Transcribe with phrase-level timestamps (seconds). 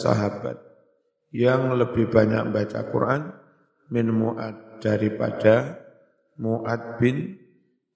[0.00, 0.56] sahabat
[1.30, 3.36] yang lebih banyak baca Quran
[3.92, 5.76] min Mu'ad daripada
[6.40, 7.36] Mu'ad bin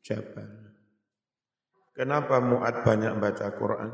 [0.05, 0.65] Jabal.
[1.97, 3.91] Kenapa Mu'ad banyak baca Quran?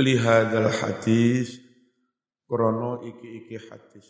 [0.00, 1.60] Lihadal hadis,
[2.48, 4.06] krono iki-iki hadis.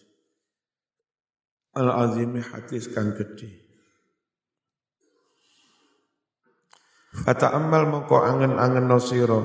[1.74, 3.68] Al-azimi hadis kan gede.
[7.10, 9.40] Fata'ammal mongko angen-angen nosiro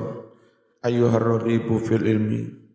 [0.86, 2.65] ayuhar ribu fil ilmi.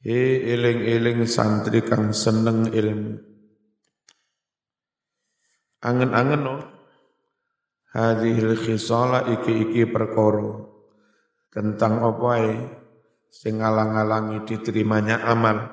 [0.00, 3.20] He eling-eling santri kang seneng ilmu.
[5.84, 6.56] Angen-angen no.
[7.92, 10.72] Hadhil khisala iki-iki perkoro.
[11.52, 12.32] Tentang apa
[13.28, 15.68] sing ngalang-alangi diterimanya amal.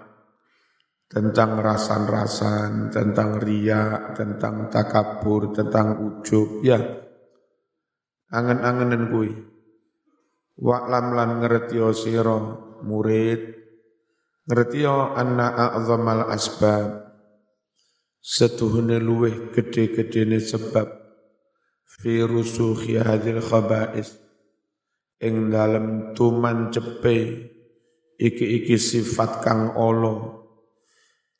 [1.08, 6.68] Tentang rasan-rasan, tentang riak, tentang takabur, tentang ujub.
[6.68, 6.84] Ya,
[8.28, 9.32] angen-angenen kuwi.
[10.60, 12.36] Wa'lam lan ngerti sira
[12.84, 13.58] murid
[14.48, 17.04] ngerti anna a'zamal asbab.
[18.24, 20.88] Setuhune luweh gede-gedene sebab
[21.84, 24.20] fi rusukhi hadhil khaba'is.
[25.20, 27.48] Ing dalem tuman cepe
[28.20, 30.38] iki-iki sifat kang olo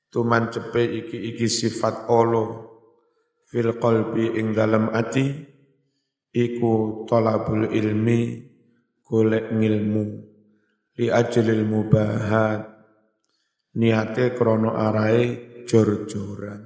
[0.10, 2.74] tuman cepe iki-iki sifat olo
[3.52, 5.30] fil qalbi ing dalem ati
[6.34, 8.20] iku talabul ilmi
[9.04, 10.04] golek ngilmu.
[10.98, 12.77] Li ajlil mubahat
[13.78, 16.66] niate krono arae jor-joran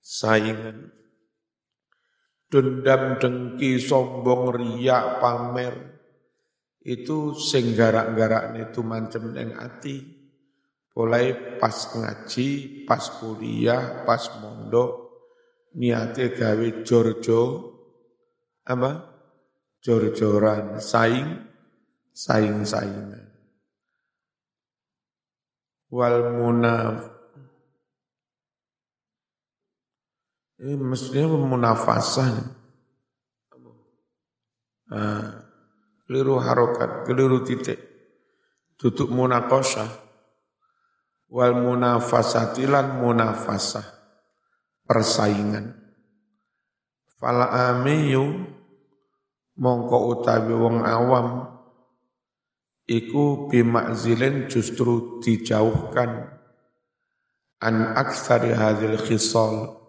[0.00, 0.88] saingan
[2.48, 5.74] dendam dengki sombong riak pamer
[6.86, 10.00] itu sing garak-garak itu mancem neng ati
[10.96, 12.48] mulai pas ngaji
[12.88, 15.06] pas kuliah pas mondok
[15.76, 17.76] niate gawe jor-jor
[18.66, 19.14] apa?
[19.78, 21.46] Jor-joran, saing,
[22.10, 23.25] saing-saingan.
[25.86, 27.16] Wal munaf
[30.56, 32.32] ini mestinya munafasah.
[34.86, 35.24] Nah,
[36.06, 37.76] keliru harokat, keliru titik.
[38.80, 39.88] Tutup munakosah.
[41.28, 43.84] Wal munafasatilan munafasah.
[44.86, 45.76] Persaingan.
[47.20, 48.46] Fala amiyu
[49.58, 51.55] mongko utawi wong awam
[52.86, 56.38] iku bimakzilin justru dijauhkan
[57.62, 59.82] an aksari hadil khisal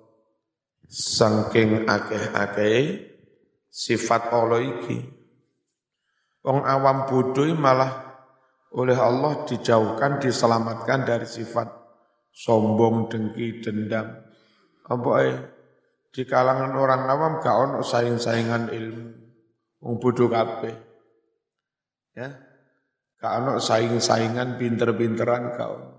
[0.90, 3.06] sangking akeh-akeh
[3.69, 5.06] sifat Allah iki
[6.41, 8.06] wong awam bodoh malah
[8.74, 11.69] oleh Allah dijauhkan diselamatkan dari sifat
[12.34, 14.25] sombong dengki dendam
[14.88, 15.09] apa
[16.09, 19.28] di kalangan orang awam gak ono saing-saingan ilmu
[19.81, 20.74] Wong bodoh kabeh.
[22.18, 22.34] Ya.
[23.17, 25.97] Gak saing-saingan pinter-pinteran ono.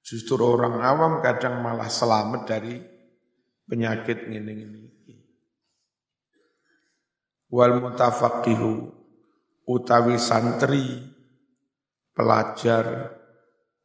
[0.00, 2.80] Justru orang awam kadang malah selamat dari
[3.68, 4.88] penyakit ngene-ngene.
[7.52, 8.72] Wal mutafaqihu
[9.68, 11.04] utawi santri
[12.16, 13.12] pelajar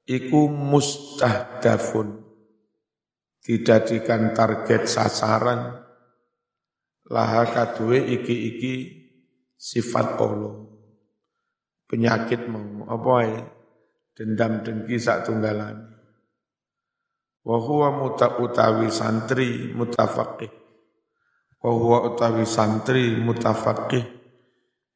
[0.07, 2.23] iku mustahdafun
[3.45, 5.81] dijadikan target sasaran
[7.05, 9.05] laha kadue iki-iki
[9.57, 10.74] sifat Allah.
[11.85, 13.41] Penyakit mau apa ya?
[14.15, 15.91] Dendam dengki sak tunggalan.
[17.45, 18.09] Wa huwa
[18.41, 20.49] utawi santri mutafaqih.
[21.61, 24.05] Wa huwa utawi santri mutafaqih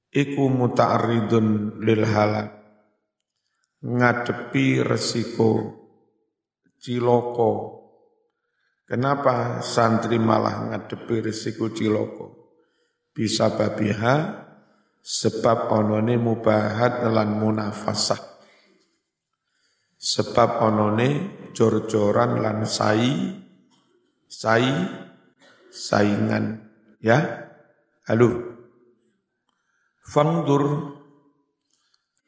[0.09, 2.49] iku muta'arridun lil halak.
[3.79, 5.77] Ngadepi resiko
[6.79, 7.79] ciloko
[8.89, 12.57] Kenapa santri malah ngadepi risiko ciloko?
[13.13, 14.48] Bisa babiha
[15.09, 18.21] sebab onone mubahat lan munafasah.
[19.97, 21.09] Sebab onone
[21.57, 23.33] jor-joran lan sai
[24.29, 24.69] sai
[25.73, 26.61] saingan
[27.01, 27.49] ya.
[28.05, 28.61] Halo.
[30.05, 30.97] Fangdur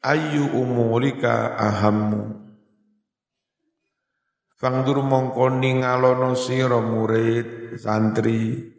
[0.06, 2.42] ayu umurika ahammu
[4.54, 8.71] Fangdur mongko ningalono sira murid santri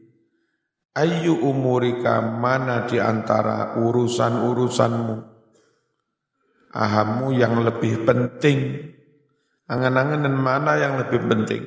[0.94, 5.16] ayu umurika mana di antara urusan-urusanmu?
[6.74, 8.90] Ahamu yang lebih penting.
[9.70, 11.64] Angan-anganan mana yang lebih penting?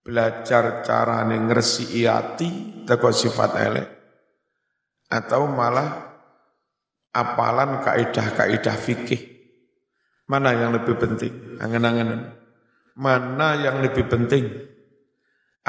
[0.00, 3.88] Belajar cara ngersi iati teko sifat elek.
[5.12, 6.16] Atau malah
[7.12, 9.22] apalan kaidah-kaidah fikih.
[10.30, 11.60] Mana yang lebih penting?
[11.60, 12.40] Angan-anganan
[13.00, 14.44] mana yang lebih penting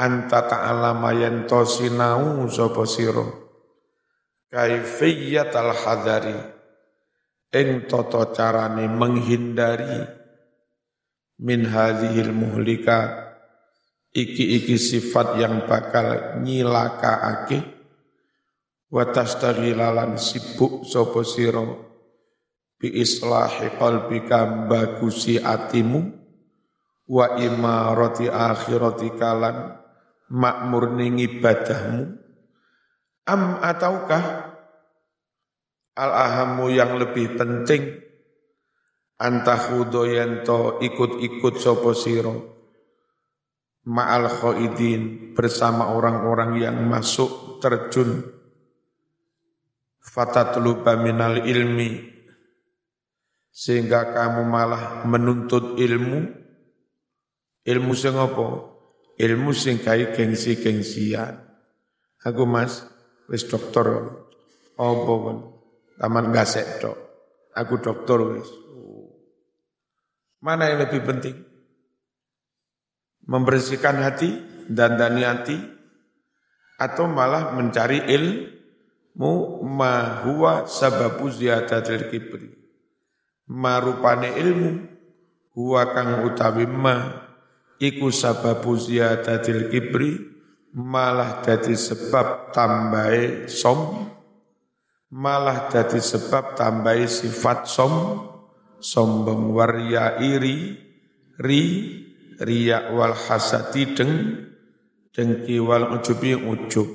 [0.02, 3.42] anta ta'alama yantosinau sapa sira
[4.52, 6.36] kaifiyat al hadari.
[7.52, 10.04] Ing toto carane menghindari.
[11.40, 13.32] Min hadhil muhlika.
[14.12, 17.64] Iki-iki sifat yang bakal nyilakaake.
[18.92, 21.64] Wa tastaghilalan sibuk sapa sira
[22.76, 26.20] bi islahi qalbika bagusi atimu.
[27.08, 29.81] Wa imarati akhirati kalan
[30.32, 32.16] makmurni ibadahmu
[33.28, 34.52] am ataukah
[35.92, 38.00] Al-ahamu yang lebih penting?
[39.20, 42.48] Antahudo yanto ikut-ikut sopo siro?
[43.92, 48.24] Ma'al khoidin bersama orang-orang yang masuk terjun.
[50.00, 52.08] Fatatluba minal ilmi
[53.52, 56.40] sehingga kamu malah menuntut ilmu.
[57.62, 58.71] Ilmu sing apa
[59.22, 61.38] ilmu sing kai gengsi-gengsian
[62.26, 62.82] aku mas
[63.30, 63.86] wis dokter
[64.76, 65.38] apa kan
[66.02, 66.98] taman gasek dok.
[67.54, 68.48] Aku dokter wis.
[70.42, 71.36] Mana yang lebih penting?
[73.28, 74.34] Membersihkan hati
[74.66, 75.54] dan dani hati
[76.82, 82.50] atau malah mencari ilmu ma huwa sababu ziyadatil kibri.
[83.46, 84.70] Marupane ilmu
[85.54, 87.21] huwa kang utawi ma
[87.82, 90.22] iku sababu ziyadatil kibri
[90.70, 94.06] malah jadi sebab tambahe som
[95.10, 98.22] malah jadi sebab tambahi sifat som
[98.78, 100.78] sombong waria iri
[101.42, 101.62] ri
[102.38, 104.12] riya wal hasati deng
[105.12, 106.88] dengki wal ujubi ujub.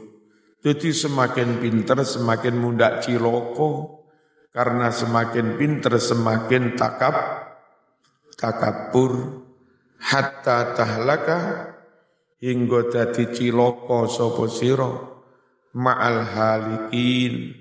[0.57, 4.01] Jadi semakin pinter semakin mudah ciloko
[4.49, 7.13] karena semakin pinter semakin takab
[8.33, 9.45] takabur
[10.01, 11.39] hatta tahlaka
[12.37, 14.91] hingga dadi ciloko sapa sira
[15.73, 17.53] ma'al halikin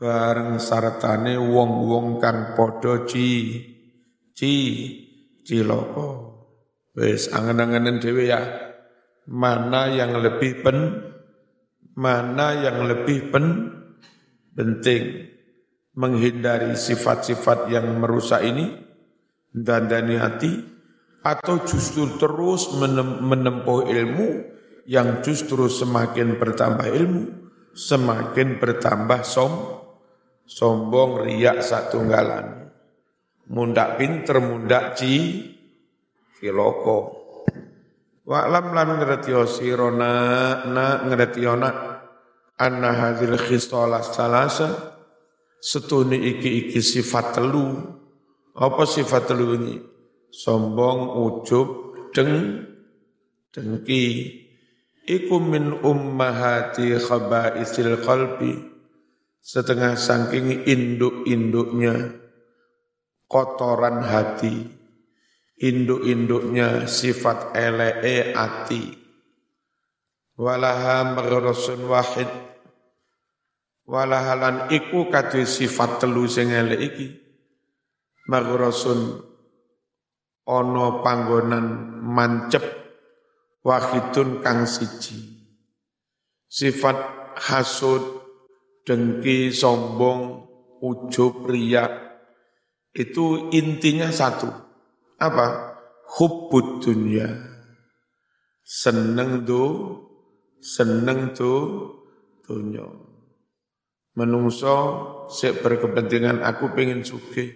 [0.00, 3.60] bareng sartane wong-wong kang padha ci
[4.34, 4.52] ci
[5.44, 6.34] ciloko
[6.94, 8.40] wis angen-angenen dhewe ya.
[9.24, 10.78] Mana yang lebih pen
[11.96, 13.46] mana yang lebih pen
[14.54, 15.32] penting.
[15.94, 18.66] Menghindari sifat-sifat yang merusak ini
[19.54, 20.73] dan dani hati
[21.24, 22.68] atau justru terus
[23.24, 24.28] menempuh ilmu
[24.84, 27.22] yang justru semakin bertambah ilmu
[27.72, 29.80] semakin bertambah som
[30.44, 32.68] sombong riak satu galan
[33.48, 35.40] mundak pinter mundak ci
[36.36, 37.24] kiloko
[38.24, 44.96] Wa'lam lan ngerti sirona na ngerti anna hadhil khisalah salasa
[45.60, 47.84] setuni iki iki sifat telu.
[48.56, 49.76] Apa sifat telu ini
[50.34, 51.68] sombong ujub
[52.10, 52.66] deng
[53.54, 54.06] dengki.
[55.04, 58.74] Iku min ummahati khaba'isil qalbi.
[59.44, 62.16] Setengah saking induk-induknya
[63.28, 64.56] kotoran hati,
[65.60, 68.88] induk-induknya sifat elee ati,
[70.40, 72.30] walaha maghrasun wahid,
[73.84, 77.06] walahalan iku kadu sifat telu sing elek iki,
[78.24, 79.20] maghrasun
[80.44, 82.64] ono panggonan mancep
[83.64, 85.16] wahidun kang siji.
[86.46, 86.96] Sifat
[87.40, 88.24] hasud
[88.84, 90.44] dengki, sombong,
[90.84, 91.90] ujub, riak,
[92.94, 94.46] itu intinya satu.
[95.18, 95.74] Apa?
[96.14, 97.26] Hubbud dunia.
[98.62, 99.64] Seneng tu,
[100.60, 101.52] seneng tu
[102.44, 102.86] dunia.
[104.14, 104.76] Menungso
[105.26, 107.50] sik berkepentingan aku pengen suge,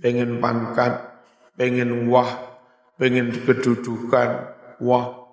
[0.00, 1.17] pengen pangkat,
[1.58, 2.62] pengen wah,
[2.94, 5.28] pengen kedudukan, wah.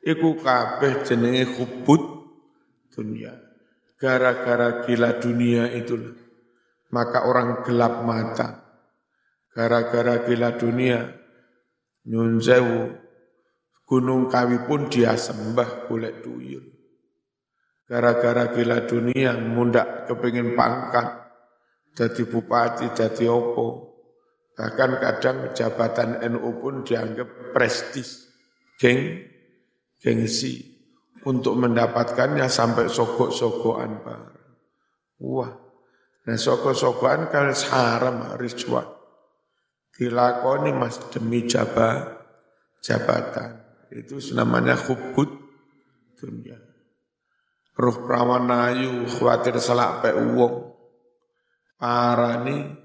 [0.00, 2.02] Iku kabeh jenenge hubbud
[2.90, 3.36] dunia.
[4.00, 6.16] Gara-gara gila dunia itulah.
[6.90, 8.64] Maka orang gelap mata.
[9.52, 11.04] Gara-gara gila dunia.
[12.08, 12.40] Nyun
[13.90, 16.62] Gunung Kawi pun dia sembah kulit tuyul.
[17.90, 21.26] Gara-gara gila dunia, mundak kepingin pangkat.
[21.98, 23.89] Jadi bupati, jadi opo.
[24.60, 28.28] Bahkan kadang jabatan NU pun dianggap prestis.
[28.76, 29.24] Geng,
[29.96, 30.60] gengsi
[31.24, 34.04] untuk mendapatkannya sampai sogok-sogokan.
[35.24, 35.52] Wah,
[36.28, 39.00] nah sogok-sogokan kan haram ritual.
[39.96, 42.20] Dilakoni mas demi jabat,
[42.84, 43.64] jabatan.
[43.88, 45.28] Itu namanya hubud
[46.20, 46.60] dunia.
[47.80, 50.12] Ruh perawan ayu khawatir selak pe.
[51.80, 52.79] Para ni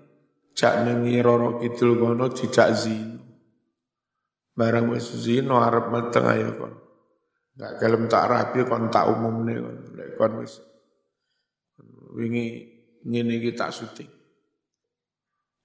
[0.55, 3.19] cak nengi roro kidul kono tidak zino.
[4.55, 6.79] Barang wis zino arep meteng ayo kono.
[7.55, 9.77] Enggak gelem tak rapi kon tak umumne kon.
[9.99, 10.63] Lek kon wis
[12.15, 12.71] wingi
[13.03, 14.15] ngene iki tak syuting.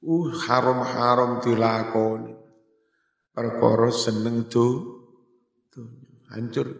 [0.00, 2.32] uh haram-haram dilakoni
[3.36, 5.04] perkara seneng tuh
[6.32, 6.72] hancur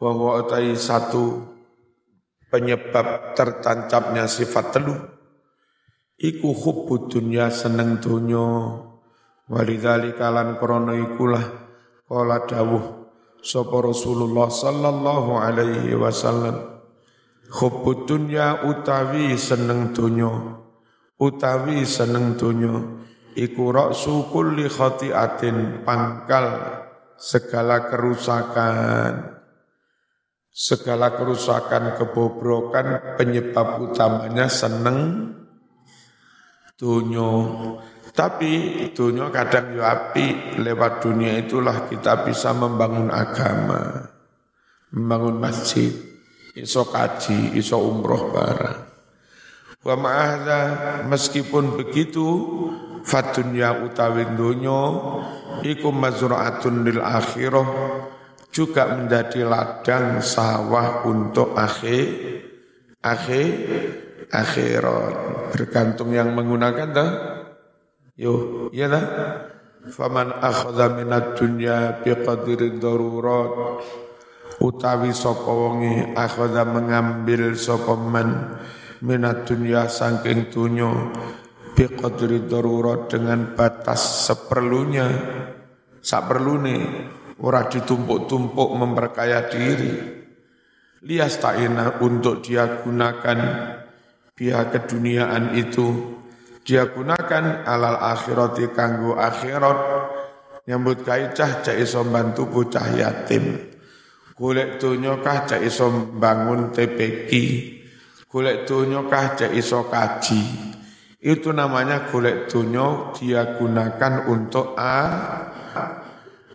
[0.00, 1.44] bahwa utai satu
[2.48, 4.96] penyebab tertancapnya sifat telu
[6.18, 8.80] iku hubbu dunya seneng dunya
[9.50, 11.44] walidhalika lan krana ikulah
[12.06, 13.10] kala dawuh
[13.44, 16.74] sapa Rasulullah sallallahu alaihi wasallam.
[17.44, 20.32] Hubbu dunya utawi seneng dunya
[21.20, 23.04] utawi seneng dunya
[23.36, 26.46] iku raksu kulli khati'atin pangkal
[27.20, 29.34] segala kerusakan.
[30.54, 35.34] Segala kerusakan, kebobrokan, penyebab utamanya seneng
[36.78, 37.30] dunia.
[38.14, 38.52] Tapi
[38.94, 44.06] dunia kadang yo api, lewat dunia itulah kita bisa membangun agama,
[44.94, 45.90] membangun masjid,
[46.54, 48.80] iso kaji, iso umroh barang.
[49.82, 50.60] Wa ma'ahda
[51.10, 52.24] meskipun begitu
[53.04, 54.80] fatunya utawi dunya
[55.60, 57.68] iku mazra'atun lil akhirah
[58.54, 62.06] juga menjadi ladang sawah untuk akhir
[63.04, 63.50] akhir
[64.34, 65.14] akhirat.
[65.54, 67.10] Bergantung yang menggunakan dah.
[68.18, 69.06] Yo ya dah.
[69.84, 73.78] Faman akhadha minad dunya biqadri darurat.
[74.58, 78.58] Utawi sapa wonge akhadha mengambil sapa man
[79.04, 80.88] minad dunya saking dunya
[81.76, 85.06] biqadri darurat dengan batas seperlunya.
[86.00, 86.76] Saperlune
[87.44, 89.92] ora ditumpuk-tumpuk memperkaya diri.
[91.04, 93.38] Lias ta'ina untuk dia gunakan
[94.34, 96.18] pihak keduniaan itu.
[96.66, 99.78] Dia gunakan alal akhirati kanggo akhirat.
[100.68, 103.72] Nyambut kaicah cak iso bantu bocah yatim.
[104.34, 105.88] Golek donya kah cak iso
[106.18, 107.30] bangun TPQ
[108.34, 110.42] golek donya kah cak iso kaji.
[111.22, 114.98] Itu namanya golek donya dia gunakan untuk a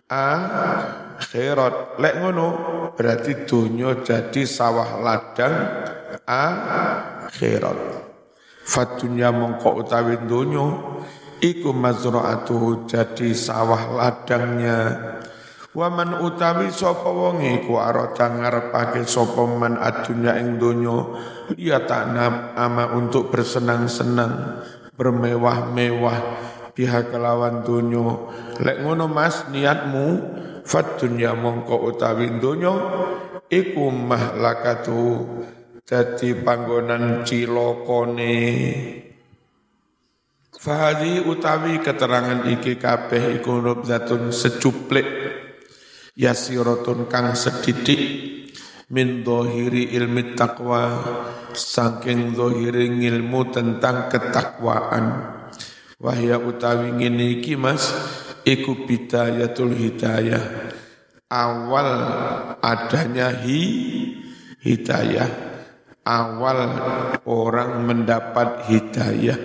[0.04, 1.96] akhirat.
[1.96, 2.46] Lek ngono
[2.92, 5.56] berarti dunia jadi sawah ladang
[7.30, 7.78] akhirat.
[8.66, 10.66] Fatunya mongko utawi dunia
[11.38, 14.78] iku mazra'atuhu jadi sawah ladangnya.
[15.70, 21.14] Waman utawi sapa wong iku arata ngarepake sapa man adunya ing donya
[21.54, 24.66] ya taknam ama untuk bersenang-senang
[24.98, 26.18] bermewah-mewah
[26.74, 30.06] pihak kelawan dunyo lek ngono mas niatmu
[30.66, 32.74] fat dunya mongko utawi dunyo
[33.46, 35.22] iku mahlakatu
[35.90, 38.38] dadi panggonan cilokone.
[40.54, 45.08] Fahadi utawi keterangan iki kabeh iku nubzatun secuplik
[46.14, 48.30] yasiratun kang sedidik.
[48.90, 50.98] Min dohiri ilmi takwa
[51.54, 55.06] saking dohiri ilmu tentang ketakwaan.
[55.98, 57.90] Wahya utawi ngene iki Mas
[58.42, 60.74] iku bidayatul hidayah.
[61.30, 61.90] Awal
[62.58, 63.62] adanya hi
[64.58, 65.49] hidayah.
[66.10, 66.60] Awal
[67.30, 69.38] orang mendapat hidayah.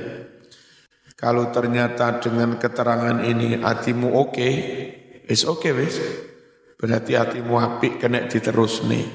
[1.13, 4.53] Kalau ternyata dengan keterangan ini hatimu oke, okay,
[5.29, 6.01] is oke okay, wis.
[6.81, 9.05] Berarti hatimu apik kena diterus nih.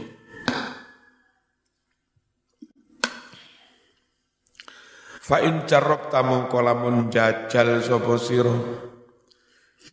[5.31, 8.55] Fa in jarrab tamu kolamun jajal sapa sira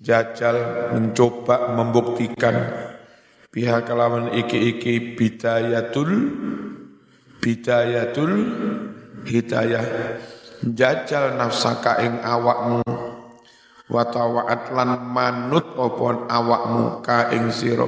[0.02, 2.58] jajal mencoba membuktikan
[3.54, 6.10] pihak kelawan iki-iki bidayatul
[7.42, 8.34] bidayatul
[9.26, 9.86] hidayah.
[10.64, 12.82] Jajal nafsaka ing awakmu.
[13.88, 17.88] Wa tawaat lan manut opon awakmu ka ing sira.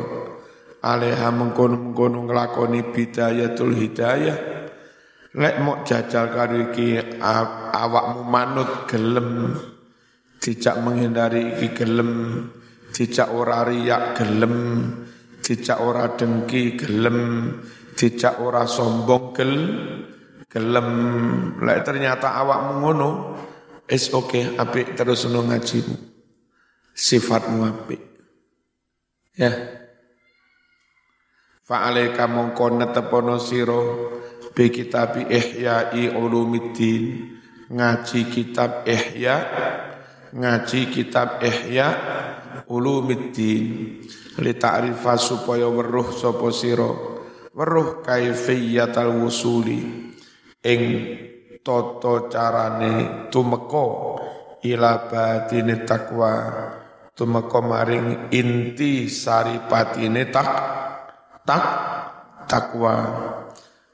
[0.80, 4.38] Aleha mengkono-mengkono nglakoni bidayatul hidayah.
[5.36, 7.20] Lek mau jajal karo iki
[7.74, 9.60] awakmu manut gelem.
[10.40, 12.12] Dijak menghindari iki gelem.
[12.96, 14.56] Dijak ora riak gelem.
[15.44, 17.20] Dijak ora dengki gelem
[18.00, 19.54] dijak ora sombong gel
[20.48, 20.90] gelem.
[21.60, 23.10] Lek ternyata awakmu ngono
[23.92, 25.96] is oke okay, apik terus ngono ngajimu.
[26.96, 28.02] Sifatmu apik.
[29.36, 29.52] Ya.
[31.68, 33.78] Fa'alaika mongko netepono sira
[34.58, 37.30] bi kitab Ihya'i Ulumiddin
[37.70, 39.38] ngaji kitab Ihya
[40.34, 41.88] ngaji kitab Ihya
[42.66, 44.02] Ulumiddin
[44.42, 47.19] li ta'rifa supaya weruh sapa sira
[47.60, 49.84] weruh kaifiyatal wusuli
[50.64, 50.82] ing
[51.60, 53.88] tata carane tumeka
[54.64, 56.32] ila batine takwa
[57.12, 60.50] tumeka maring inti saripatine tak
[61.44, 61.66] tak
[62.48, 62.96] takwa.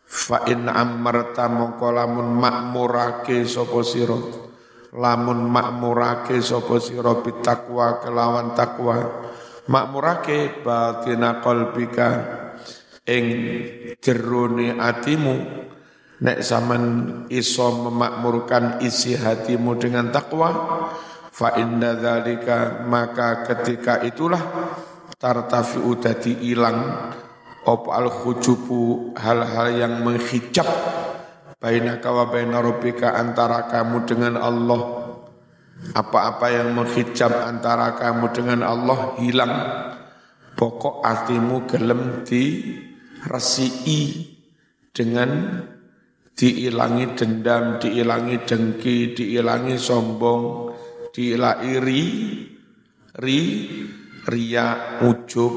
[0.06, 4.16] Fa in ammarta mongko lamun makmurake sapa sira
[4.94, 8.96] lamun makmurake sapa sira bitakwa kelawan takwa
[9.66, 12.45] makmurake batina qalbika
[13.06, 13.26] ing
[14.02, 15.36] jerone atimu
[16.26, 16.84] nek zaman
[17.30, 20.50] iso memakmurkan isi hatimu dengan takwa
[21.30, 24.42] fa inna dzalika maka ketika itulah
[25.16, 27.12] tartafi'u dadi ilang
[27.66, 30.68] op al khujubu hal-hal yang menghijab
[31.66, 35.02] bainaka wa baina rabbika antara kamu dengan Allah.
[35.98, 39.54] Apa-apa yang menghijab antara kamu dengan Allah hilang.
[40.54, 42.70] Pokok hatimu gelem di
[43.26, 44.34] resi'i
[44.94, 45.62] dengan
[46.36, 50.44] diilangi dendam, diilangi dengki, diilangi sombong,
[51.16, 52.06] diilangi iri,
[53.20, 53.42] ri,
[54.28, 55.56] ria, ujub,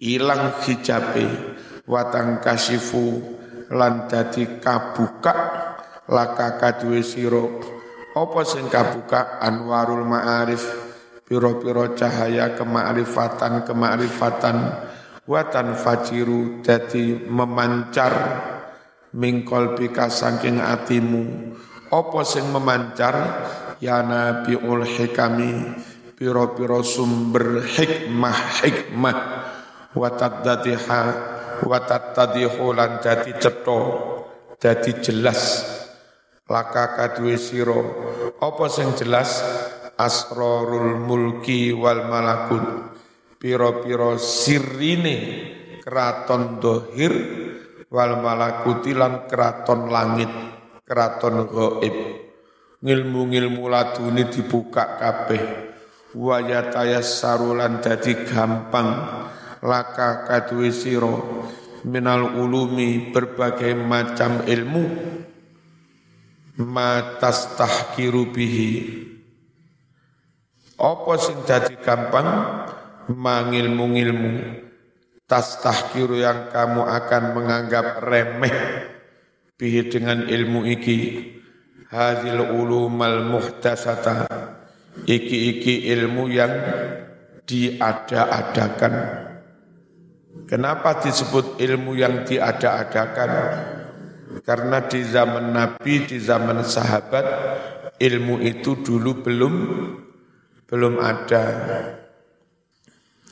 [0.00, 1.26] ilang hijabe,
[1.84, 3.20] watang kasifu,
[3.70, 5.34] lan dadi kabuka,
[6.08, 7.60] laka kadue siro,
[8.16, 10.64] apa sing kabuka anwarul ma'arif,
[11.28, 14.56] piro-piro cahaya kemaarifatan, kemaarifatan,
[15.30, 18.14] watan fajiru, dadi memancar,
[19.14, 21.54] mingkol bika saking atimu.
[21.94, 23.46] Opo sing memancar?
[23.80, 25.72] Ya nabiul hikami
[26.18, 29.18] piro-piro sumber hikmah hikmah.
[29.96, 31.02] Watat dadiha
[31.64, 33.80] watat tadihu lan dadi cetho
[34.60, 35.64] dadi jelas.
[36.50, 37.80] Laka kadue siro
[38.42, 39.40] opo sing jelas?
[40.00, 42.89] Asrarul mulki wal malakut
[43.40, 45.16] piro-piro sirine
[45.80, 47.12] keraton dohir
[47.88, 50.28] wal malakuti lan keraton langit,
[50.84, 51.96] keraton gaib.
[52.80, 55.42] Ngilmu-ngilmu laduni dibuka kabeh.
[56.16, 58.88] Wa yatayassarulan dadi gampang
[59.64, 61.44] laka kadue siro
[61.84, 64.84] minal ulumi berbagai macam ilmu
[66.60, 68.72] matas tahkiru bihi
[70.80, 71.38] apa sing
[71.84, 72.28] gampang
[73.14, 74.32] mangilmu-ngilmu.
[75.26, 78.56] Tas tahkiru yang kamu akan menganggap remeh.
[79.54, 80.98] Bihi dengan ilmu iki.
[81.90, 84.26] Hadil ulumal muhtasata.
[85.06, 86.52] Iki-iki ilmu yang
[87.46, 88.94] diada-adakan.
[90.46, 93.30] Kenapa disebut ilmu yang diada-adakan?
[94.42, 97.26] Karena di zaman Nabi di zaman sahabat
[97.98, 99.54] ilmu itu dulu belum
[100.70, 101.44] belum ada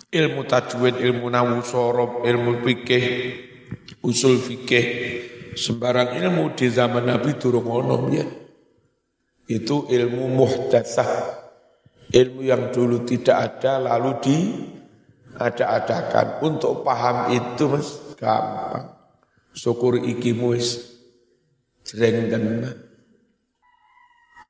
[0.08, 3.06] ilmu tajwid, ilmu nawu sorob, ilmu fikih,
[4.00, 4.86] usul fikih,
[5.52, 8.26] sembarang ilmu di zaman Nabi turun ono ya.
[9.48, 11.10] Itu ilmu muhdasah,
[12.12, 14.38] ilmu yang dulu tidak ada lalu di
[15.36, 16.44] ada-adakan.
[16.44, 18.92] Untuk paham itu mas gampang.
[19.56, 20.84] Syukur iki wis
[21.82, 22.76] sering tenan.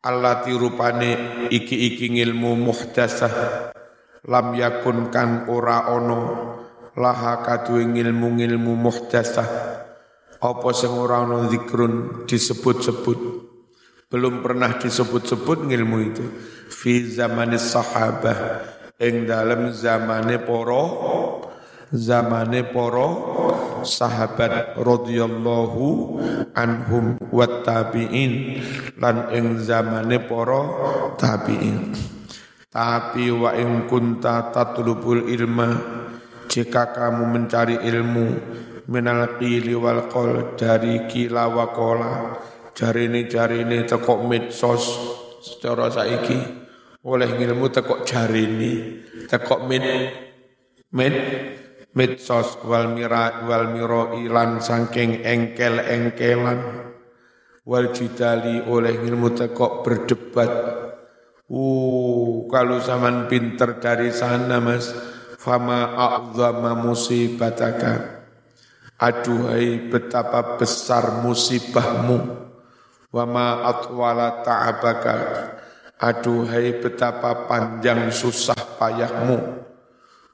[0.03, 3.35] Allah tirupane iki-iki ilmu muhdasah
[4.29, 6.21] lam yakun kan ora ono.
[6.99, 9.51] Laha kadue ngilmu-ngilmu muhdasah
[10.39, 13.19] apa sing ora ono zikrun disebut-sebut.
[14.11, 16.25] Belum pernah disebut-sebut ngilmu itu.
[16.69, 18.39] Fi zamanis sahabah.
[18.99, 20.85] Ing dalam zamane poro
[21.95, 23.09] zamane poro
[23.87, 25.87] sahabat radhiyallahu
[26.51, 28.59] anhum wat tabi'in.
[28.99, 30.63] Lan ing zamane poro
[31.15, 32.18] tabi'in
[32.69, 35.69] tapi wa in kunta tatlubul ilma
[36.49, 38.27] jika kamu mencari ilmu
[38.89, 42.13] minal qili wal qol dari kila wa kola
[42.79, 44.85] ini jari ini tekok medsos
[45.43, 46.39] secara saiki.
[47.03, 49.85] Oleh ilmu tekok ini tekok med
[50.95, 51.15] med
[51.99, 56.95] medsos wal mira wal miro ilan sangking engkel engkelan
[57.67, 60.51] wal jidali oleh ilmu tekok berdebat
[61.49, 64.93] Uh, kalau zaman pinter dari sana mas,
[65.41, 68.21] fama a'zama musibataka.
[69.01, 72.21] Aduhai betapa besar musibahmu.
[73.09, 75.17] Wama atwala ta'abaka.
[75.97, 79.65] Aduhai betapa panjang susah payahmu.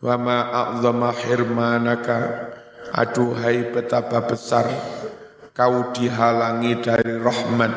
[0.03, 2.51] Wama a'zama hirmanaka.
[2.91, 4.67] Aduhai betapa besar
[5.55, 7.73] kau dihalangi dari rahmat.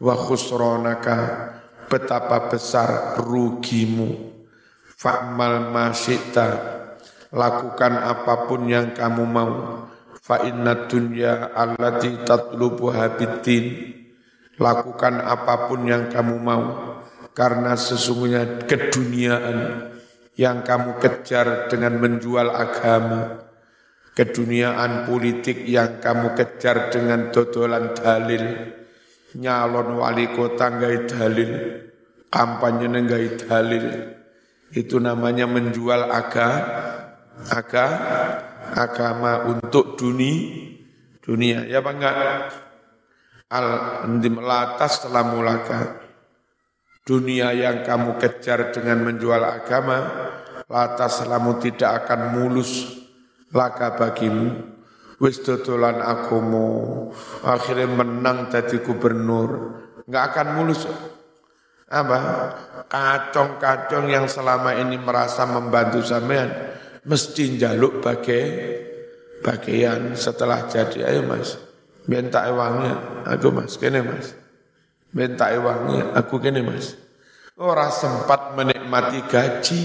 [0.00, 1.55] Wa khusronaka
[1.86, 4.34] betapa besar rugimu.
[4.96, 6.48] Fa'mal masyikta,
[7.30, 9.54] lakukan apa pun yang kamu mau.
[10.22, 13.94] Fa inna dunya allati tatlubu habitin.
[14.56, 16.64] Lakukan apa pun yang kamu mau.
[17.36, 19.92] Karena sesungguhnya keduniaan
[20.34, 23.46] yang kamu kejar dengan menjual agama.
[24.16, 28.44] keduniaan politik yang kamu kejar dengan dodolan dalil,
[29.36, 31.50] nyalon wali kota nggak dalil,
[32.32, 33.84] kampanye nggak dalil,
[34.72, 36.48] itu namanya menjual aga,
[37.52, 37.86] aga,
[38.72, 40.72] agama untuk dunia,
[41.20, 41.68] dunia.
[41.68, 42.16] Ya apa enggak?
[43.46, 43.66] Al
[44.42, 46.02] latas telah mulaka
[47.06, 49.98] dunia yang kamu kejar dengan menjual agama,
[50.66, 52.98] latas selamu tidak akan mulus
[53.54, 54.75] laka bagimu
[55.20, 57.10] wis dodolan agomo.
[57.44, 59.50] Akhirnya menang jadi gubernur.
[60.06, 60.82] Nggak akan mulus.
[61.86, 62.18] Apa?
[62.90, 66.50] Kacong-kacong yang selama ini merasa membantu sampean
[67.06, 68.44] mesti jaluk bagai
[69.40, 71.06] bagian setelah jadi.
[71.14, 71.58] Ayo mas.
[72.06, 73.78] Minta uangnya aku mas.
[73.78, 74.34] Kene mas.
[75.14, 76.98] Minta uangnya aku kene mas.
[77.56, 79.80] Ora sempat menikmati gaji.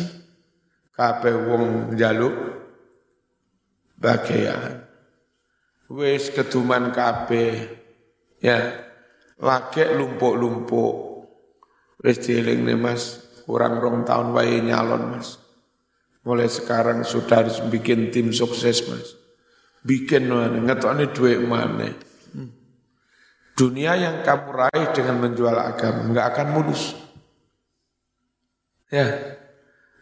[0.91, 2.35] Kabeh wong jaluk
[3.95, 4.90] bagian.
[5.91, 7.67] Wis keduman kabeh.
[8.39, 8.87] Ya.
[9.41, 10.95] Lagi lumpuk-lumpuk.
[11.99, 15.37] Wis nih Mas, kurang rong tahun wae nyalon Mas.
[16.23, 19.19] Mulai sekarang sudah harus bikin tim sukses Mas.
[19.81, 21.89] Bikin mana, ngetoknya duit mana.
[22.31, 22.53] Hmm.
[23.57, 26.93] Dunia yang kamu raih dengan menjual agama nggak akan mulus.
[28.93, 29.07] Ya,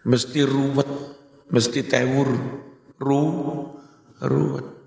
[0.04, 0.91] mesti ruwet,
[1.47, 2.36] mesti tewur,
[2.99, 3.23] ru,
[4.19, 4.79] ruwet.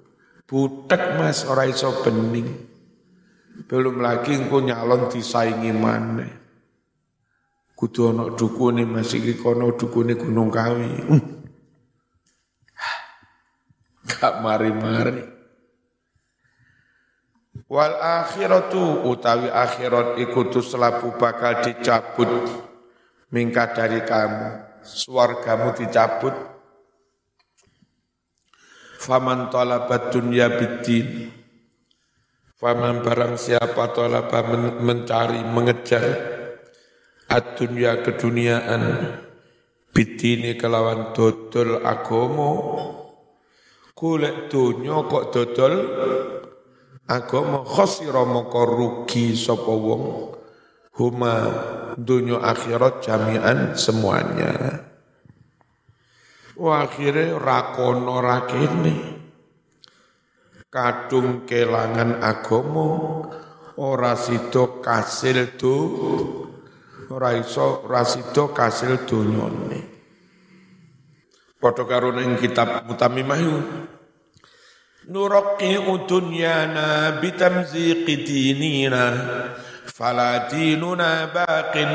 [0.53, 2.45] Butek mas ora iso bening.
[3.65, 6.29] Belum lagi engko nyalon disaingi mana.
[7.73, 10.93] Kudu ana dukune Mas iki kono dukune Gunung Kawi.
[14.13, 15.25] Gak mari-mari.
[17.73, 22.29] Wal akhiratu utawi akhirat ikutu selapu bakal dicabut
[23.33, 24.69] mingkat dari kamu.
[24.85, 26.37] Suargamu dicabut,
[29.03, 31.27] Faman talabat dunya biddin.
[32.55, 34.47] Faman barang siapa talaba
[34.79, 36.07] mencari, mengejar
[37.27, 38.83] Ad-dunya keduniaan
[39.91, 42.53] Bidini kelawan dodol agomo.
[43.91, 45.75] Kulek dunya kok dodol
[47.11, 50.05] Agomo khosira moko rugi sapa wong.
[50.95, 51.35] Huma
[51.99, 54.92] dunya akhirat jami'an semuanya
[56.71, 58.95] akhirnya rakono rakene
[60.71, 62.89] kadung kelangan agomo
[63.83, 65.77] ora sida kasil do
[67.11, 69.81] ora iso ora sida kasil donyane
[71.59, 73.43] padha karo ning kitab mutamimah
[75.13, 79.05] nuraqi dunyana bitamziqi dinina
[79.93, 81.93] fala dinuna baqin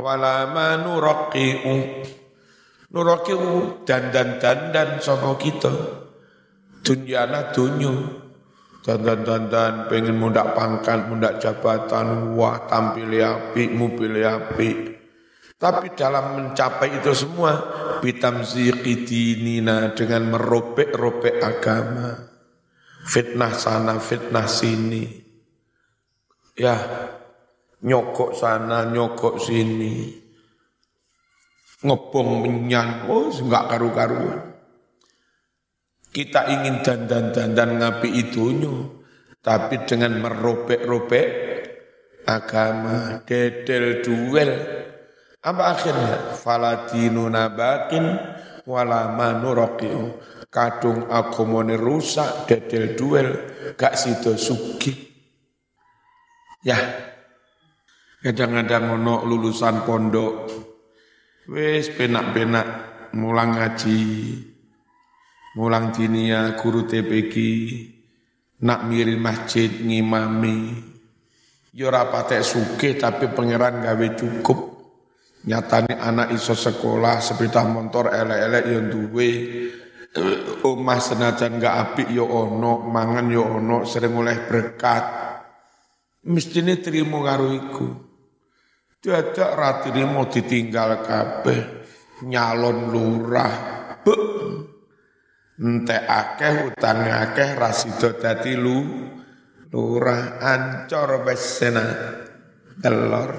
[0.00, 1.76] wala ma nuraqi'u
[2.88, 3.36] Nuroki
[3.84, 5.68] dandan-dandan sama kita.
[6.80, 8.24] Dunyana dunyo.
[8.80, 14.96] Dandan-dandan pengen mundak pangkat, mundak jabatan, wah tampil api, mobil api.
[15.60, 17.60] Tapi dalam mencapai itu semua,
[18.00, 22.16] bitamziqi dinina dengan merobek-robek agama.
[23.04, 25.04] Fitnah sana, fitnah sini.
[26.56, 26.80] Ya,
[27.84, 30.17] nyokok sana, nyokok sini
[31.82, 34.40] ngebong menyan, oh enggak karu-karuan.
[36.08, 38.74] Kita ingin dandan-dandan ngapi itunya,
[39.38, 41.26] tapi dengan merobek-robek
[42.26, 44.50] agama, dedel duel.
[45.38, 46.34] Apa akhirnya?
[46.34, 48.04] Faladinu nabakin
[48.66, 50.18] wala manurokiu.
[50.48, 53.28] Kadung agomone rusak, dedel duel,
[53.76, 54.96] gak sido sugi.
[56.64, 56.80] Ya,
[58.24, 60.34] kadang-kadang ono lulusan pondok,
[61.48, 62.66] Wis penak-penak
[63.16, 64.04] mulang ngaji,
[65.56, 67.34] mulang dinia guru TPG,
[68.68, 70.76] nak mirin masjid ngimami.
[71.72, 74.60] Yo ora patek sugih tapi pangeran gawe cukup.
[75.48, 79.30] Nyatane anak iso sekolah sepeda motor elek-elek yo duwe.
[80.68, 85.04] Omah senajan gak apik yo ono, mangan yo ono, sering oleh berkat.
[86.28, 88.07] Mestine trimo karo iku.
[88.98, 91.60] Dadak ratine mau ditinggal kabeh
[92.26, 93.54] nyalon lurah.
[94.02, 94.22] Bek.
[95.58, 98.78] Entek akeh utang akeh rasido dadi lu
[99.70, 101.86] lurah ancor wis sena
[102.82, 103.30] telur.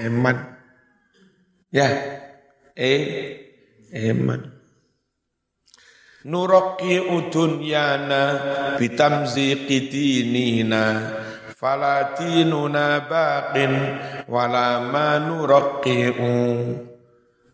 [0.00, 0.36] Eman.
[1.68, 1.88] Ya.
[2.72, 3.04] Eh
[3.92, 4.40] eman.
[6.32, 8.24] Nuraki udunyana
[8.80, 10.84] bitamziqi dinina
[11.62, 13.70] fala dinuna baqin
[14.26, 16.34] wala ma nuraqqi'u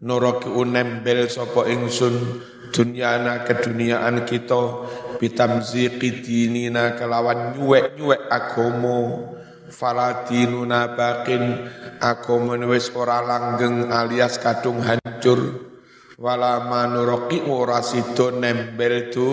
[0.00, 2.40] nuroki unembel sapa ingsun
[2.72, 4.88] dunyana keduniaan kita
[5.20, 9.00] bitamziqi dinina kelawan nyuwek-nyuwek agomo.
[9.68, 11.68] Faladinuna bakin
[12.00, 15.68] agama wis ora langgeng alias kadung hancur.
[16.16, 19.28] Wala manuroki ora sida nembel tu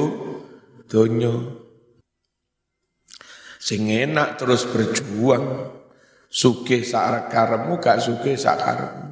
[0.92, 1.65] donya
[3.66, 5.74] sing enak terus berjuang.
[6.30, 9.10] Sugih sak karepmu gak sugih sak karepmu.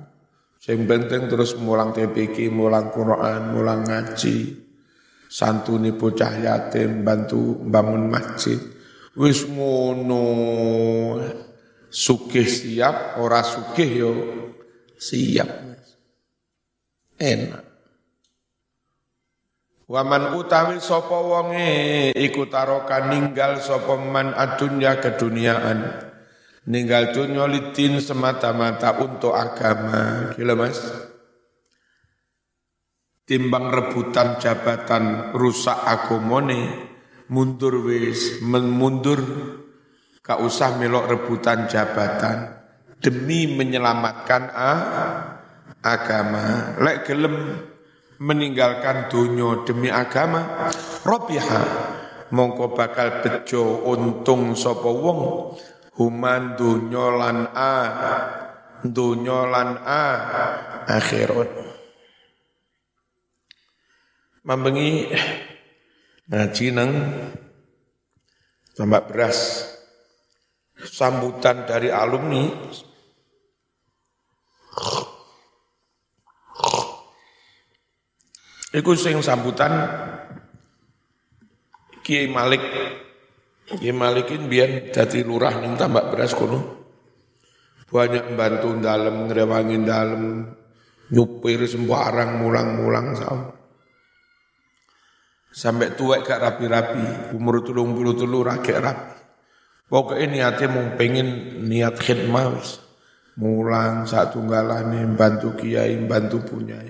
[0.62, 4.62] Sing penting terus mulang TPK mulang Quran mulang ngaji.
[5.34, 8.62] Santuni bocah yatim bantu bangun masjid.
[9.18, 10.26] Wis ngono.
[11.90, 14.12] Sugih siap ora sugih yo
[14.98, 15.50] siap
[17.22, 17.73] enak
[19.94, 26.10] Waman utawi sapa wonge iku taroka ninggal sapa man adunya keduniaan
[26.68, 30.32] ninggal dunia litin semata-mata untuk agama.
[30.36, 30.80] Gila mas?
[33.24, 36.92] Timbang rebutan jabatan rusak agomone,
[37.32, 39.22] mundur wis, mundur,
[40.20, 42.52] gak usah melok rebutan jabatan
[43.00, 44.82] demi menyelamatkan ah,
[45.80, 46.76] agama.
[46.84, 47.36] Lek gelem
[48.18, 50.70] meninggalkan dunia demi agama,
[51.06, 51.64] robiha
[52.34, 55.54] mongko bakal bejo untung sapa wong?
[55.94, 57.78] Human dunya lan a
[58.82, 60.06] dunya lan a
[60.90, 61.50] akhirat.
[64.42, 65.14] Mambengi
[66.28, 66.92] ngaji nang
[68.74, 69.70] tambak beras
[70.82, 72.50] sambutan dari alumni
[78.74, 79.86] Iku sing sambutan
[82.02, 82.66] Kiai Malik
[83.80, 86.84] Ya Malikin biar jadi lurah ning tambak beras kono.
[87.88, 90.24] Banyak membantu dalam, ngerewangin dalam,
[91.14, 93.54] nyupir sembarang mulang-mulang sama.
[95.54, 99.16] Sampai tuwek gak rapi-rapi, umur tulung puluh telur rakyat rapi.
[99.86, 102.82] Pokoknya niatnya mau pengen niat khidmah wis.
[103.38, 106.82] Mulang satu nih, bantu kiai, bantu punya.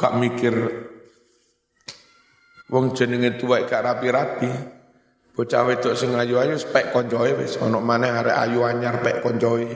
[0.00, 0.56] Gak mikir
[2.72, 4.48] wong jenenge tuwek gak rapi-rapi.
[5.36, 9.68] Bocah wedok sing ayu-ayu spek koncoe wis ana maneh arek ayu anyar pek koncoe.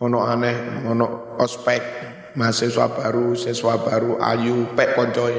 [0.00, 1.82] Ono aneh, ono ospek,
[2.38, 5.36] mahasiswa baru, siswa baru, ayu, pek koncoe.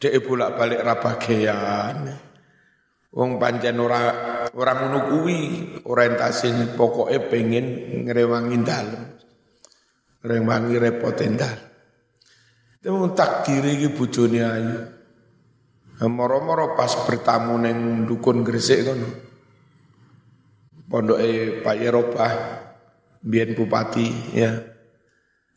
[0.00, 2.08] Dek bolak-balik rabagean.
[3.12, 4.00] Wong pancen ora
[4.56, 5.38] ora ngono kuwi
[5.86, 9.04] orientasine pokoke pengen ngrewangi dalem.
[10.24, 11.73] Ngrewangi repoten dalem.
[12.84, 14.76] Itu takdir iki bojone ayu.
[16.04, 19.08] Moro-moro pas bertamu neng dukun Gresik kono.
[20.84, 22.28] Pondoke Pak Eropa,
[23.24, 24.52] biyen bupati ya.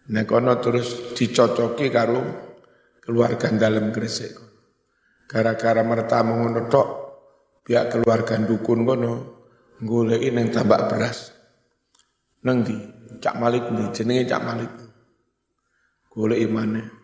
[0.08, 2.24] Nek kono terus dicocoki karo
[3.04, 4.32] keluarga dalam Gresik.
[5.28, 6.88] Gara-gara mertamu ngono tok,
[7.68, 9.12] pihak keluarga dukun kono
[9.84, 11.36] goleki neng tambak beras.
[12.48, 12.76] Neng di
[13.20, 14.72] Cak Malik nih, jenenge Cak Malik.
[16.08, 16.97] Goleki maneh.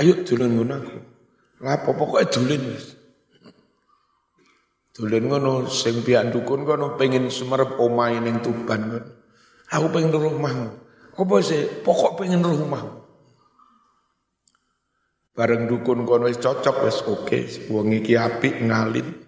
[0.00, 0.98] Ayo dolen ngono aku.
[1.60, 2.96] Lapo pokoke dolen wis.
[4.96, 8.96] Dolen ngono sing dukun kono pengen sumerep omahe ning Tuban.
[9.68, 10.68] Aku pengen rumahmu.
[11.20, 11.84] Apa sih?
[11.84, 12.96] Pokok pengen rumahmu.
[15.36, 17.44] Bareng dukun kono wis cocok wis oke, okay.
[17.68, 19.20] wong iki apik ngalim.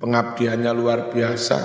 [0.00, 1.60] Pengabdiannya luar biasa.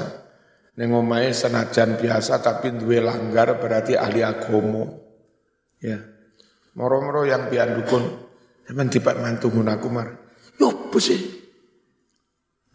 [0.75, 4.83] Ning omahe senajan biasa tapi duwe langgar berarti ahli agomo.
[5.79, 6.16] Ya.
[6.77, 8.27] Moro-moro yang pian dukun
[8.67, 10.07] Emang tiba mantu aku mar.
[10.59, 11.19] Yo apa sih?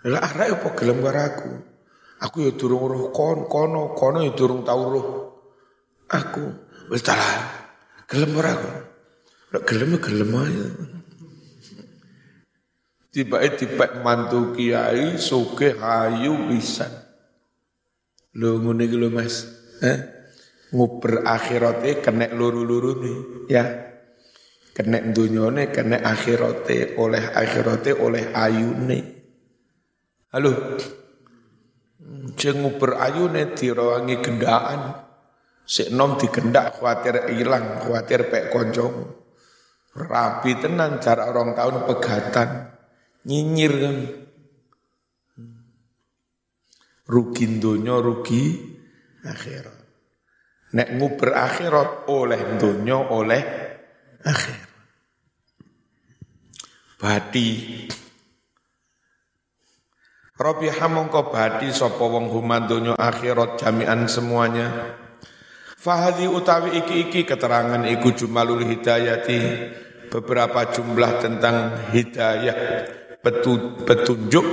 [0.08, 1.50] Lah arek apa gelem aku?
[2.22, 5.08] Aku ya durung roh kon kono, kono ya durung tau roh.
[6.08, 6.44] Aku
[6.88, 7.12] wis ta
[8.08, 8.70] gelem ora aku.
[9.52, 10.66] Lek gelem ya gelem aja.
[13.12, 16.88] tiba tiba mantu kiai suke hayu bisa.
[18.32, 19.44] Lho ngene iki lho Mas.
[19.84, 19.98] Eh?
[20.72, 23.18] Nguber akhirate kena luru-luru nih,
[23.52, 23.91] ya
[24.72, 29.00] kena dunyone kena akhirate oleh akhirate oleh ayune.
[30.32, 30.80] Halo.
[32.32, 34.80] Jengu berayune dirawangi gendaan.
[35.62, 39.12] Sik nom digendak khawatir hilang khawatir pek koncomu.
[39.92, 42.48] Rapi tenan jarak orang tahun pegatan.
[43.28, 43.96] Nyinyir kan.
[47.06, 48.56] Rugi dunya rugi
[49.20, 49.78] akhirat.
[50.72, 53.61] Nek nguber akhirat oleh dunya oleh
[54.24, 54.60] akhir.
[57.02, 57.50] Badi
[60.42, 62.66] Robi hamongko badi sapa wong human
[62.98, 64.98] akhirat jami'an semuanya.
[65.78, 69.38] Fahadi utawi iki-iki keterangan iku jumalul hidayati
[70.10, 72.54] beberapa jumlah tentang hidayah
[73.86, 74.46] petunjuk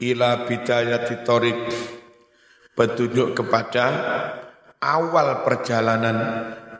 [0.00, 1.56] ila bidayati torik
[2.76, 3.84] petunjuk kepada
[4.80, 6.16] awal perjalanan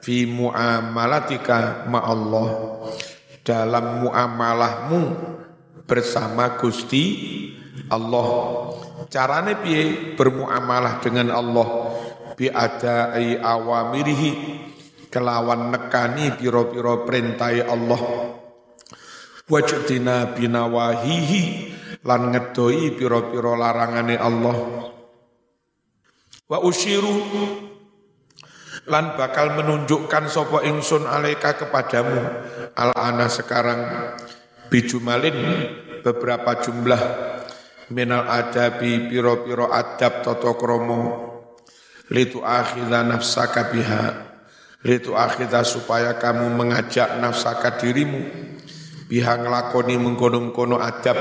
[0.04, 2.48] fi muamalatika ma Allah.
[3.40, 5.00] Dalam muamalahmu
[5.88, 7.04] bersama Gusti
[7.88, 8.28] Allah.
[9.08, 11.68] Carane piye bermuamalah dengan Allah?
[12.36, 14.30] Bi adai awamirihi
[15.08, 18.00] kelawan nekani piro-piro perintai Allah.
[19.44, 21.42] Wajudina binawahihi
[22.04, 24.56] lan ngedoi piro-piro larangane Allah.
[26.48, 27.12] Wa usyiru
[28.88, 32.20] lan bakal menunjukkan sopo ingsun alaika kepadamu.
[32.74, 33.80] Al ana sekarang
[34.68, 35.36] bijumalin
[36.04, 37.02] beberapa jumlah.
[37.92, 41.00] Minal adabi piro-piro adab toto kromo
[42.08, 44.04] litu akhidha nafsaka biha.
[44.84, 48.20] Litu akhidha supaya kamu mengajak nafsaka dirimu.
[49.08, 51.16] Biha ngelakoni mengkono-kono adab.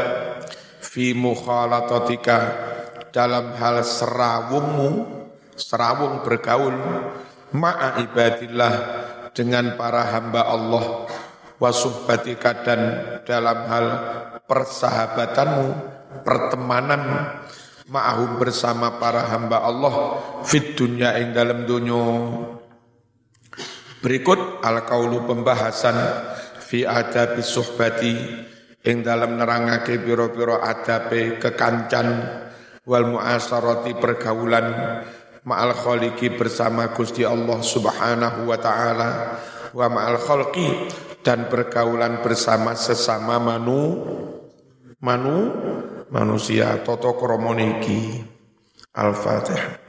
[0.84, 2.38] Fi mukhalatatika
[3.12, 5.24] dalam hal serawungmu
[5.54, 6.74] serawung bergaul
[7.54, 8.74] ma'a ibadillah
[9.34, 10.86] dengan para hamba Allah.
[11.62, 12.82] Wasuhbatika dan
[13.24, 13.88] dalam hal
[14.44, 15.68] persahabatanmu
[16.28, 17.02] pertemanan.
[17.84, 22.04] Ma'ahum bersama para hamba Allah fit dunya ing dalam dunya.
[24.04, 25.96] Berikut al kaulu pembahasan
[26.64, 28.16] fi adabi suhbati
[28.84, 32.08] ing dalam nerangake pira-pira adabe kekancan
[32.84, 34.68] wal muasarati pergaulan
[35.44, 39.10] ma'al khaliki bersama Gusti Allah Subhanahu wa taala
[39.76, 40.88] wa ma'al khalqi
[41.20, 44.00] dan pergaulan bersama sesama manu
[45.04, 45.52] manu
[46.08, 48.24] manusia toto kromoniki
[48.96, 49.83] al-fatihah